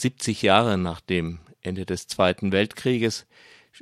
[0.00, 3.26] 70 Jahre nach dem Ende des Zweiten Weltkrieges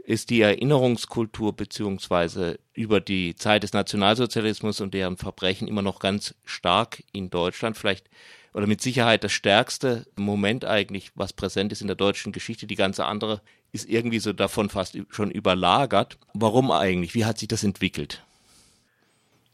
[0.04, 6.34] ist die Erinnerungskultur beziehungsweise über die Zeit des Nationalsozialismus und deren Verbrechen immer noch ganz
[6.44, 7.76] stark in Deutschland.
[7.76, 8.08] Vielleicht
[8.52, 12.66] oder mit Sicherheit das stärkste Moment eigentlich, was präsent ist in der deutschen Geschichte.
[12.66, 13.40] Die ganze andere
[13.72, 16.18] ist irgendwie so davon fast schon überlagert.
[16.34, 17.14] Warum eigentlich?
[17.14, 18.24] Wie hat sich das entwickelt?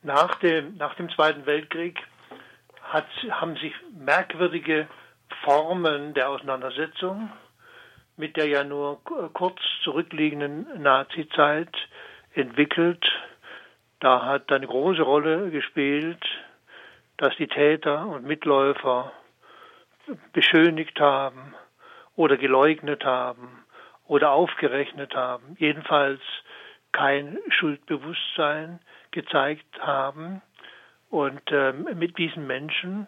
[0.02, 1.98] Nach dem, nach dem Zweiten Weltkrieg
[2.82, 4.88] hat, haben sich merkwürdige
[5.44, 7.30] Formen der Auseinandersetzung
[8.16, 9.02] mit der ja nur
[9.32, 11.74] kurz zurückliegenden Nazizeit
[12.34, 13.04] entwickelt.
[14.00, 16.22] Da hat eine große Rolle gespielt,
[17.16, 19.12] dass die Täter und Mitläufer
[20.32, 21.54] beschönigt haben
[22.16, 23.64] oder geleugnet haben
[24.06, 26.20] oder aufgerechnet haben, jedenfalls
[26.92, 28.80] kein Schuldbewusstsein
[29.10, 30.42] gezeigt haben.
[31.10, 33.06] Und äh, mit diesen Menschen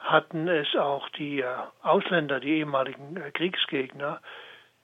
[0.00, 1.46] hatten es auch die äh,
[1.82, 4.20] Ausländer, die ehemaligen äh, Kriegsgegner,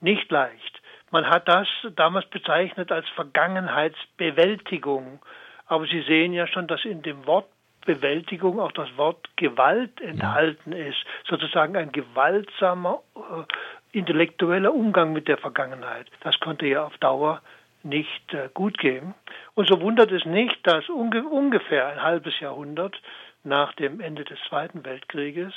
[0.01, 0.83] nicht leicht.
[1.11, 5.21] Man hat das damals bezeichnet als Vergangenheitsbewältigung.
[5.66, 7.49] Aber Sie sehen ja schon, dass in dem Wort
[7.87, 10.99] Bewältigung auch das Wort Gewalt enthalten ist.
[11.29, 16.07] Sozusagen ein gewaltsamer äh, intellektueller Umgang mit der Vergangenheit.
[16.21, 17.41] Das konnte ja auf Dauer
[17.82, 19.15] nicht äh, gut gehen.
[19.54, 23.01] Und so wundert es nicht, dass unge ungefähr ein halbes Jahrhundert
[23.47, 25.55] nach dem Ende des Zweiten Weltkrieges,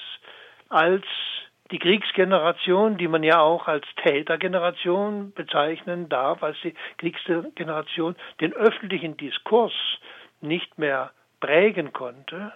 [0.70, 1.04] als
[1.72, 9.18] die Kriegsgeneration, die man ja auch als Tätergeneration bezeichnen darf, als die Kriegsgeneration den öffentlichen
[9.18, 9.74] Diskurs
[10.42, 12.54] nicht mehr prägen konnte,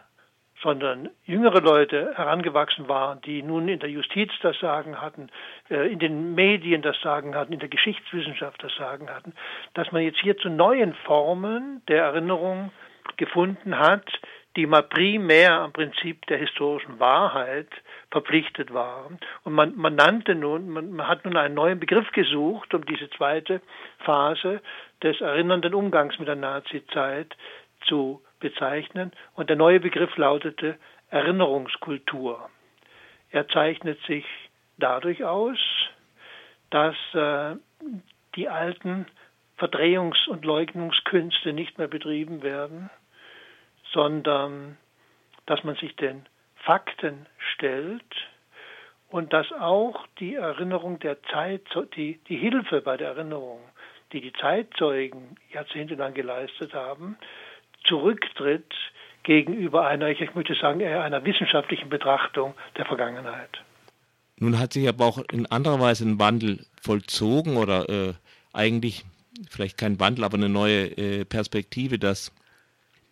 [0.61, 5.29] sondern jüngere Leute herangewachsen waren, die nun in der Justiz das Sagen hatten,
[5.69, 9.33] äh, in den Medien das Sagen hatten, in der Geschichtswissenschaft das Sagen hatten,
[9.73, 12.71] dass man jetzt hier zu neuen Formen der Erinnerung
[13.17, 14.07] gefunden hat,
[14.55, 17.69] die mal primär am Prinzip der historischen Wahrheit
[18.11, 19.19] verpflichtet waren.
[19.43, 23.09] Und man, man nannte nun, man, man hat nun einen neuen Begriff gesucht, um diese
[23.11, 23.61] zweite
[23.99, 24.61] Phase
[25.01, 27.35] des erinnernden Umgangs mit der Nazizeit
[27.85, 29.11] zu bezeichnen.
[29.33, 30.77] Und der neue Begriff lautete
[31.09, 32.49] Erinnerungskultur.
[33.31, 34.25] Er zeichnet sich
[34.77, 35.57] dadurch aus,
[36.69, 37.55] dass äh,
[38.35, 39.07] die alten
[39.57, 42.89] Verdrehungs- und Leugnungskünste nicht mehr betrieben werden,
[43.93, 44.77] sondern
[45.45, 48.03] dass man sich den Fakten stellt
[49.09, 51.61] und dass auch die Erinnerung der Zeit,
[51.95, 53.59] die, die Hilfe bei der Erinnerung,
[54.11, 57.17] die die Zeitzeugen jahrzehntelang geleistet haben,
[57.83, 58.73] zurücktritt
[59.23, 63.61] gegenüber einer, ich möchte sagen, eher einer wissenschaftlichen Betrachtung der Vergangenheit.
[64.37, 68.13] Nun hat sich aber auch in anderer Weise ein Wandel vollzogen oder äh,
[68.51, 69.05] eigentlich
[69.49, 72.31] vielleicht kein Wandel, aber eine neue äh, Perspektive, dass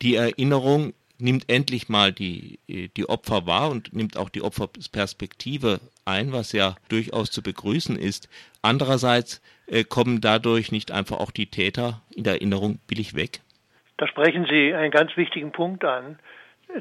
[0.02, 6.34] die Erinnerung nimmt endlich mal die, die Opfer wahr und nimmt auch die Opferperspektive ein,
[6.34, 8.28] was ja durchaus zu begrüßen ist.
[8.62, 13.42] Andererseits äh, kommen dadurch nicht einfach auch die Täter in der Erinnerung billig weg?
[13.98, 16.18] Da sprechen Sie einen ganz wichtigen Punkt an.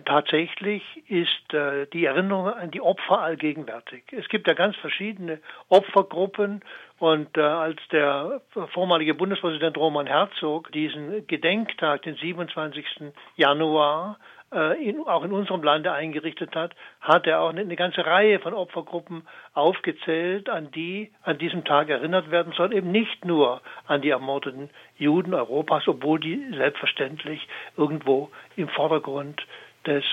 [0.05, 4.05] Tatsächlich ist äh, die Erinnerung an die Opfer allgegenwärtig.
[4.13, 6.63] Es gibt ja ganz verschiedene Opfergruppen
[6.99, 8.41] und äh, als der
[8.73, 13.13] vormalige Bundespräsident Roman Herzog diesen Gedenktag, den 27.
[13.37, 14.19] Januar,
[14.53, 18.39] äh, in, auch in unserem Lande eingerichtet hat, hat er auch eine, eine, ganze Reihe
[18.39, 24.03] von Opfergruppen aufgezählt, an die an diesem Tag erinnert werden soll, eben nicht nur an
[24.03, 27.47] die ermordeten Juden Europas, obwohl die selbstverständlich
[27.77, 29.41] irgendwo im Vordergrund
[29.87, 30.05] des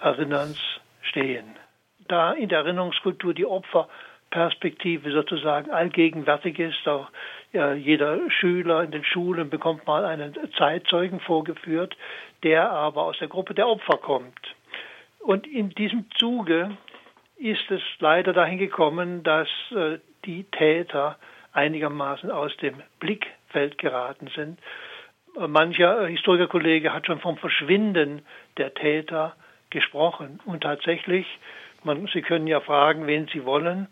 [0.00, 0.58] Erinnerns
[1.02, 1.56] stehen.
[2.08, 7.08] Da in der Erinnerungskultur die Opferperspektive sozusagen allgegenwärtig ist, auch
[7.52, 11.96] jeder Schüler in den Schulen bekommt mal einen Zeitzeugen vorgeführt,
[12.42, 14.40] der aber aus der Gruppe der Opfer kommt.
[15.20, 16.76] Und in diesem Zuge
[17.36, 21.16] ist es leider dahin gekommen, dass äh, die Täter
[21.52, 24.58] einigermaßen aus dem Blickfeld geraten sind
[25.36, 28.22] mancher Historikerkollege hat schon vom Verschwinden
[28.56, 29.34] der Täter
[29.70, 30.40] gesprochen.
[30.44, 31.26] Und tatsächlich,
[31.82, 33.88] man, Sie können ja fragen, wen Sie wollen,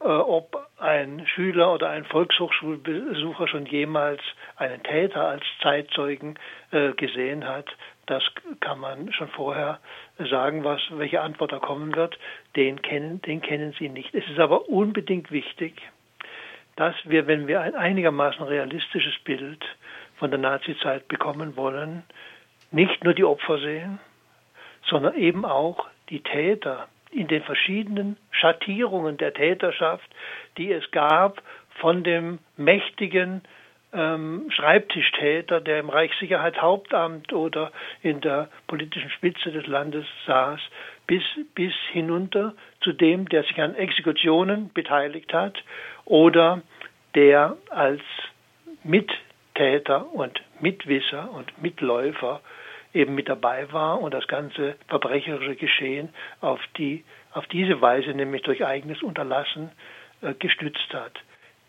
[0.00, 4.20] äh, ob ein Schüler oder ein Volkshochschulbesucher schon jemals
[4.56, 6.38] einen Täter als Zeitzeugen
[6.70, 7.66] äh, gesehen hat.
[8.06, 8.22] Das
[8.60, 9.78] kann man schon vorher
[10.18, 12.18] sagen, was, welche Antwort da kommen wird.
[12.56, 14.14] Den kennen, den kennen Sie nicht.
[14.14, 15.80] Es ist aber unbedingt wichtig,
[16.76, 19.64] dass wir, wenn wir ein einigermaßen realistisches Bild
[20.22, 22.04] von der Nazizeit bekommen wollen,
[22.70, 23.98] nicht nur die Opfer sehen,
[24.86, 30.08] sondern eben auch die Täter in den verschiedenen Schattierungen der Täterschaft,
[30.58, 31.42] die es gab
[31.80, 33.42] von dem mächtigen
[33.92, 37.72] ähm, Schreibtischtäter, der im Reichssicherheitshauptamt oder
[38.02, 40.60] in der politischen Spitze des Landes saß,
[41.08, 41.24] bis,
[41.56, 45.58] bis hinunter zu dem, der sich an Exekutionen beteiligt hat
[46.04, 46.62] oder
[47.16, 48.02] der als
[49.52, 52.40] Mittäter und Mitwisser und Mitläufer
[52.94, 56.08] eben mit dabei war und das ganze verbrecherische Geschehen
[56.40, 59.70] auf die auf diese Weise, nämlich durch eigenes Unterlassen,
[60.20, 61.12] äh, gestützt hat.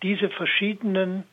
[0.02, 1.24] Diese verschiedenen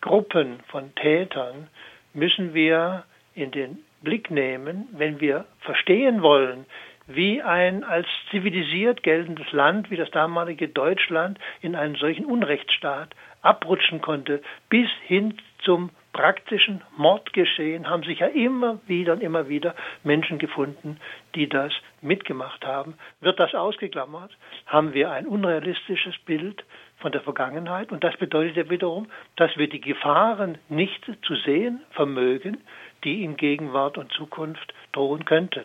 [0.00, 1.68] Gruppen von Tätern
[2.14, 3.04] müssen wir
[3.34, 6.64] in den Blick nehmen, wenn wir verstehen wollen,
[7.06, 14.00] wie ein als zivilisiert geltendes Land wie das damalige Deutschland in einen solchen Unrechtsstaat abrutschen
[14.00, 19.74] konnte, bis hin zum praktischen Mordgeschehen haben sich ja immer wieder und immer wieder
[20.04, 20.98] Menschen gefunden,
[21.34, 22.94] die das mitgemacht haben.
[23.20, 24.30] Wird das ausgeklammert,
[24.66, 26.64] haben wir ein unrealistisches Bild
[26.98, 31.80] von der Vergangenheit und das bedeutet ja wiederum, dass wir die Gefahren nicht zu sehen
[31.90, 32.58] vermögen,
[33.02, 35.64] die in Gegenwart und Zukunft drohen könnten.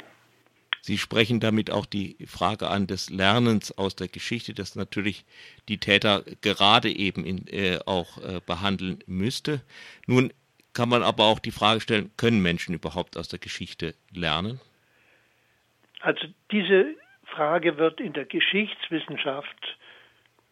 [0.81, 5.25] Sie sprechen damit auch die Frage an des Lernens aus der Geschichte, das natürlich
[5.67, 9.61] die Täter gerade eben in, äh, auch äh, behandeln müsste.
[10.07, 10.31] Nun
[10.73, 14.61] kann man aber auch die Frage stellen, können Menschen überhaupt aus der Geschichte lernen?
[16.01, 19.77] Also diese Frage wird in der Geschichtswissenschaft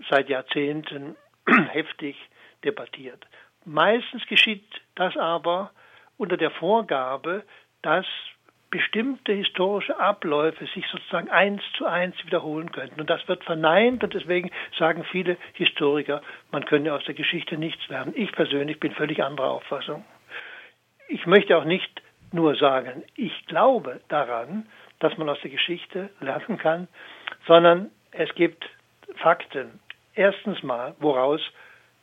[0.09, 1.15] seit Jahrzehnten
[1.69, 2.15] heftig
[2.63, 3.25] debattiert.
[3.65, 4.65] Meistens geschieht
[4.95, 5.71] das aber
[6.17, 7.43] unter der Vorgabe,
[7.81, 8.05] dass
[8.69, 12.99] bestimmte historische Abläufe sich sozusagen eins zu eins wiederholen könnten.
[12.99, 16.21] Und das wird verneint und deswegen sagen viele Historiker,
[16.51, 18.13] man könne aus der Geschichte nichts lernen.
[18.15, 20.03] Ich persönlich bin völlig anderer Auffassung.
[21.07, 24.67] Ich möchte auch nicht nur sagen, ich glaube daran,
[24.99, 26.87] dass man aus der Geschichte lernen kann,
[27.45, 28.69] sondern es gibt
[29.15, 29.79] Fakten.
[30.13, 31.41] Erstens mal, woraus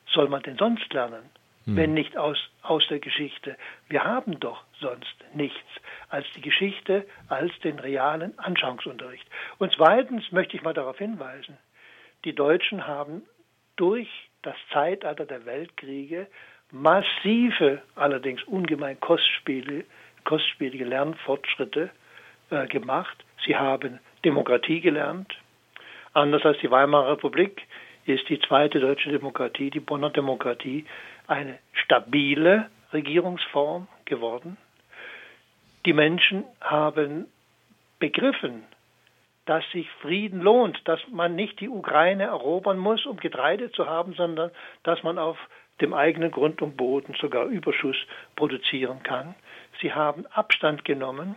[0.07, 1.29] soll man denn sonst lernen?
[1.65, 1.75] Hm.
[1.75, 3.57] wenn nicht aus, aus der Geschichte.
[3.87, 5.67] Wir haben doch sonst nichts
[6.09, 9.27] als die Geschichte, als den realen Anschauungsunterricht.
[9.57, 11.57] Und zweitens möchte ich mal darauf hinweisen,
[12.23, 13.23] die Deutschen haben
[13.75, 14.09] durch
[14.41, 16.27] das Zeitalter der Weltkriege
[16.71, 19.85] massive, allerdings ungemein kostspielige,
[20.23, 21.89] kostspielige Lernfortschritte
[22.49, 23.23] äh, gemacht.
[23.45, 25.35] Sie haben Demokratie gelernt.
[26.13, 27.61] Anders als die Weimarer Republik
[28.05, 30.85] ist die zweite deutsche Demokratie, die Bonner Demokratie,
[31.27, 34.57] eine stabile Regierungsform geworden.
[35.85, 37.27] Die Menschen haben
[37.99, 38.63] begriffen,
[39.45, 44.13] dass sich Frieden lohnt, dass man nicht die Ukraine erobern muss, um Getreide zu haben,
[44.13, 44.51] sondern
[44.83, 45.37] dass man auf
[45.81, 47.97] dem eigenen Grund und Boden sogar Überschuss
[48.35, 49.35] produzieren kann.
[49.81, 51.35] Sie haben Abstand genommen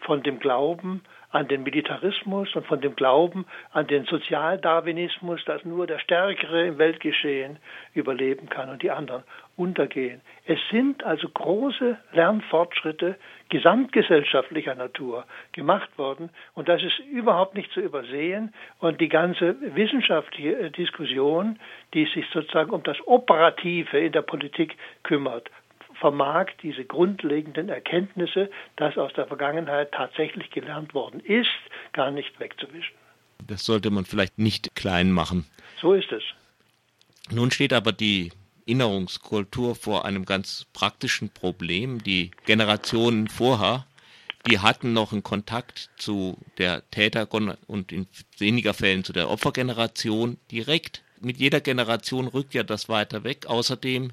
[0.00, 5.86] von dem Glauben an den Militarismus und von dem Glauben an den Sozialdarwinismus, dass nur
[5.86, 7.58] der Stärkere im Weltgeschehen
[7.94, 9.22] überleben kann und die anderen
[9.56, 10.20] untergehen.
[10.46, 13.16] Es sind also große Lernfortschritte
[13.50, 20.70] gesamtgesellschaftlicher Natur gemacht worden und das ist überhaupt nicht zu übersehen und die ganze wissenschaftliche
[20.70, 21.58] Diskussion,
[21.94, 25.50] die sich sozusagen um das Operative in der Politik kümmert,
[26.00, 31.48] vermag diese grundlegenden Erkenntnisse, dass aus der Vergangenheit tatsächlich gelernt worden ist,
[31.92, 32.94] gar nicht wegzuwischen.
[33.46, 35.46] Das sollte man vielleicht nicht klein machen.
[35.80, 36.22] So ist es.
[37.30, 38.32] Nun steht aber die
[38.66, 42.02] Erinnerungskultur vor einem ganz praktischen Problem.
[42.02, 43.86] Die Generationen vorher,
[44.46, 47.28] die hatten noch einen Kontakt zu der Täter-
[47.66, 48.06] und in
[48.38, 51.02] weniger Fällen zu der Opfergeneration direkt.
[51.20, 53.46] Mit jeder Generation rückt ja das weiter weg.
[53.46, 54.12] Außerdem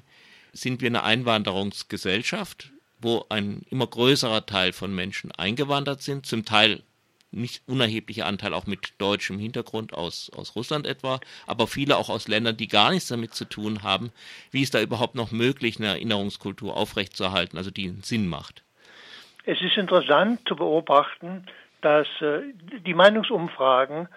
[0.52, 6.82] sind wir eine Einwanderungsgesellschaft, wo ein immer größerer Teil von Menschen eingewandert sind, zum Teil
[7.30, 12.26] nicht unerheblicher Anteil auch mit deutschem Hintergrund aus, aus Russland etwa, aber viele auch aus
[12.26, 14.12] Ländern, die gar nichts damit zu tun haben.
[14.50, 18.62] Wie ist da überhaupt noch möglich, eine Erinnerungskultur aufrechtzuerhalten, also die einen Sinn macht?
[19.44, 21.46] Es ist interessant zu beobachten,
[21.80, 22.40] dass äh,
[22.86, 24.08] die Meinungsumfragen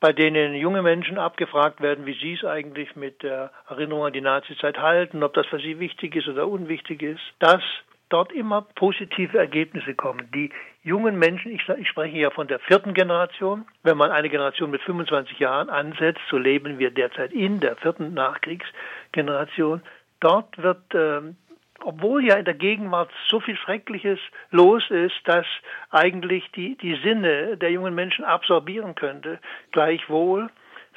[0.00, 4.22] bei denen junge Menschen abgefragt werden, wie sie es eigentlich mit der Erinnerung an die
[4.22, 7.62] Nazizeit halten, ob das für sie wichtig ist oder unwichtig ist, dass
[8.08, 10.28] dort immer positive Ergebnisse kommen.
[10.34, 10.50] Die
[10.82, 14.82] jungen Menschen, ich, ich, spreche ja von der vierten Generation, wenn man eine Generation mit
[14.82, 19.82] 25 Jahren ansetzt, so leben wir derzeit in der vierten Nachkriegsgeneration,
[20.20, 21.36] dort wird ähm,
[21.84, 24.18] obwohl ja in der Gegenwart so viel Schreckliches
[24.50, 25.46] los ist, dass
[25.90, 29.38] eigentlich die, die Sinne der jungen Menschen absorbieren könnte,
[29.72, 30.50] gleichwohl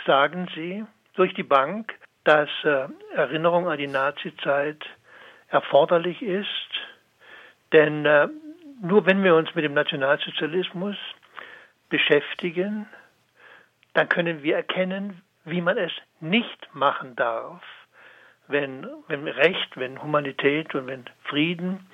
[0.05, 0.85] sagen sie
[1.15, 4.83] durch die Bank, dass äh, Erinnerung an die Nazizeit
[5.49, 6.47] erforderlich ist,
[7.71, 8.27] denn äh,
[8.81, 10.95] nur wenn wir uns mit dem Nationalsozialismus
[11.89, 12.87] beschäftigen,
[13.93, 17.61] dann können wir erkennen, wie man es nicht machen darf
[18.47, 21.87] wenn, wenn Recht, wenn Humanität und wenn Frieden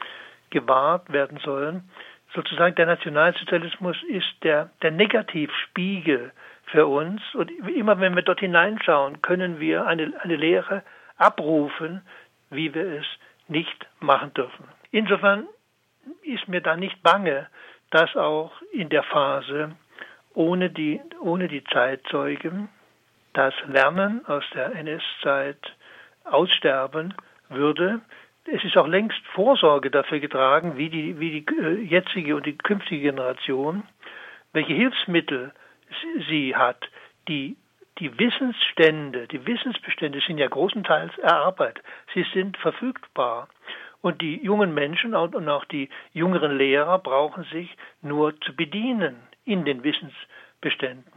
[0.49, 1.89] gewahrt werden sollen,
[2.33, 6.31] sozusagen der Nationalsozialismus ist der, der Negativspiegel
[6.65, 7.21] für uns.
[7.33, 10.83] Und immer wenn wir dort hineinschauen, können wir eine, eine Lehre
[11.17, 12.01] abrufen,
[12.49, 13.05] wie wir es
[13.47, 14.65] nicht machen dürfen.
[14.91, 15.47] Insofern
[16.23, 17.47] ist mir da nicht bange,
[17.91, 19.75] dass auch in der Phase
[20.33, 22.69] ohne die, ohne die Zeitzeugen
[23.33, 25.59] das Lernen aus der NS-Zeit
[26.31, 27.13] aussterben
[27.49, 28.01] würde.
[28.45, 32.57] Es ist auch längst Vorsorge dafür getragen, wie die, wie die äh, jetzige und die
[32.57, 33.83] künftige Generation,
[34.53, 35.51] welche Hilfsmittel
[36.27, 36.89] sie hat,
[37.27, 37.57] die
[37.99, 41.83] die Wissensstände, die Wissensbestände sind ja großenteils erarbeitet.
[42.13, 43.49] Sie sind verfügbar.
[44.01, 49.65] Und die jungen Menschen und auch die jüngeren Lehrer brauchen sich nur zu bedienen in
[49.65, 51.11] den Wissensbeständen.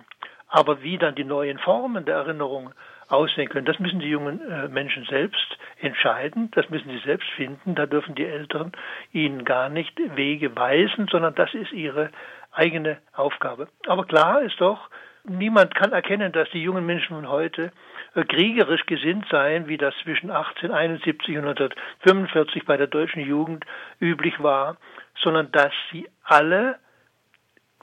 [0.48, 2.74] Aber wie dann die neuen Formen der Erinnerung
[3.12, 7.74] aussehen können, das müssen die jungen äh, Menschen selbst entscheiden, das müssen sie selbst finden,
[7.74, 8.72] da dürfen die Eltern
[9.12, 12.10] ihnen gar nicht Wege weisen, sondern das ist ihre
[12.52, 13.68] eigene Aufgabe.
[13.86, 14.88] Aber klar ist doch,
[15.24, 17.72] niemand kann erkennen, dass die jungen Menschen von heute
[18.14, 23.64] äh, kriegerisch gesinnt seien, wie das zwischen 1871 und 1945 bei der deutschen Jugend
[24.00, 24.78] üblich war,
[25.22, 26.78] sondern dass sie alle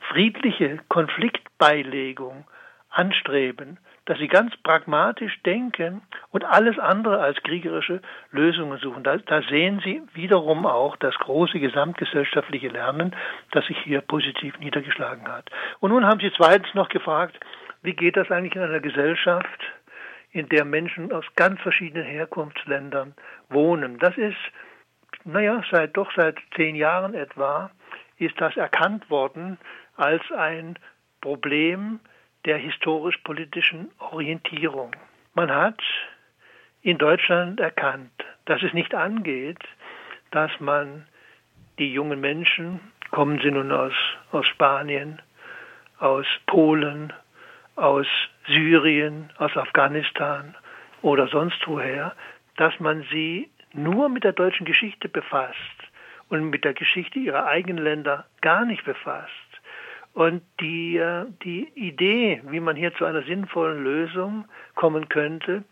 [0.10, 2.46] friedliche Konfliktbeilegung
[2.90, 3.78] anstreben,
[4.10, 6.02] dass sie ganz pragmatisch denken
[6.32, 8.02] und alles andere als kriegerische
[8.32, 9.04] Lösungen suchen.
[9.04, 13.16] Da, da, sehen Sie wiederum auch das große gesamtgesellschaftliche Lernen,
[13.52, 15.52] das sich hier positiv niedergeschlagen hat.
[15.80, 17.40] Und nun haben Sie zweitens noch gefragt,
[17.84, 19.60] wie geht das eigentlich in einer Gesellschaft,
[20.32, 23.14] in der Menschen aus ganz verschiedenen Herkunftsländern
[23.50, 24.00] wohnen?
[24.00, 24.38] Das ist,
[25.24, 27.70] naja, seit doch seit zehn Jahren etwa,
[28.18, 29.60] ist das erkannt worden
[29.98, 30.80] als ein
[31.22, 32.00] Problem
[32.46, 34.96] der historisch-politischen Orientierung.
[35.34, 35.82] Man hat
[36.82, 38.12] in Deutschland erkannt,
[38.46, 39.60] dass es nicht angeht,
[40.32, 41.06] dass man
[41.78, 42.80] die jungen Menschen,
[43.12, 43.94] kommen sie nun aus,
[44.32, 45.22] aus Spanien,
[46.00, 47.12] aus Polen,
[47.76, 48.08] aus
[48.48, 50.56] Syrien, aus Afghanistan
[51.02, 52.16] oder sonst woher,
[52.58, 55.58] dass man sie nur mit der deutschen Geschichte befasst
[56.30, 59.30] und mit der Geschichte ihrer eigenen Länder gar nicht befasst.
[60.14, 65.64] Und die, äh, die Idee, wie man hier zu einer sinnvollen Lösung kommen könnte,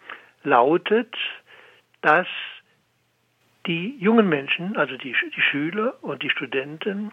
[0.44, 1.14] lautet,
[2.02, 2.28] dass
[3.66, 7.12] die jungen Menschen, also die, die Schüler und die Studenten,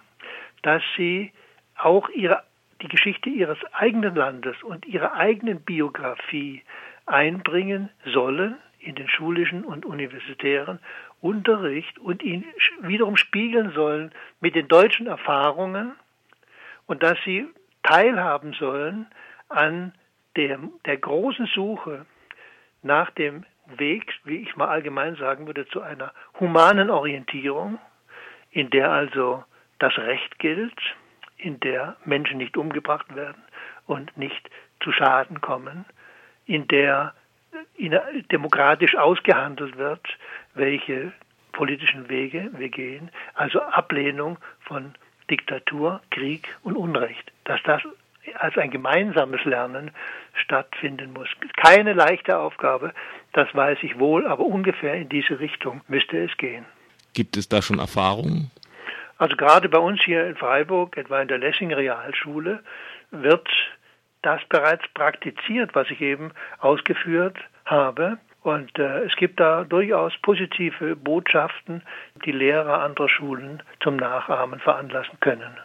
[0.63, 1.33] dass sie
[1.77, 2.43] auch ihre,
[2.81, 6.63] die Geschichte ihres eigenen Landes und ihre eigenen Biografie
[7.07, 10.79] einbringen sollen in den schulischen und universitären
[11.21, 12.45] Unterricht und ihn
[12.83, 15.93] wiederum spiegeln sollen mit den deutschen Erfahrungen
[16.87, 17.47] und dass sie
[17.83, 19.07] teilhaben sollen
[19.49, 19.93] an
[20.37, 22.07] der, der großen Suche
[22.83, 23.45] nach dem
[23.77, 27.79] Weg, wie ich mal allgemein sagen würde, zu einer humanen Orientierung,
[28.51, 29.45] in der also
[29.79, 30.79] das Recht gilt,
[31.37, 33.43] in der Menschen nicht umgebracht werden
[33.87, 34.51] und nicht
[34.81, 35.85] zu Schaden kommen,
[36.47, 37.15] in der
[38.31, 40.07] demokratisch ausgehandelt wird,
[40.55, 41.13] welche
[41.53, 44.95] politischen Wege wir gehen, also Ablehnung von
[45.31, 47.33] Diktatur, Krieg und Unrecht.
[47.45, 47.83] Dass das
[48.39, 49.91] als ein gemeinsames Lernen
[50.35, 51.29] stattfinden muss.
[51.57, 52.93] Keine leichte Aufgabe,
[53.33, 56.65] das weiß ich wohl, aber ungefähr in diese Richtung müsste es gehen.
[57.13, 58.51] Gibt es da schon Erfahrungen?
[59.19, 62.63] Also gerade bei uns hier in Freiburg, etwa in der Lessing Realschule,
[63.11, 63.49] wird
[64.23, 68.19] das bereits praktiziert, was ich eben ausgeführt habe.
[68.45, 71.83] Und äh, es gibt da durchaus positive Botschaften,
[72.27, 75.57] die Lehrer anderer Schulen zum Nachahmen veranlassen können.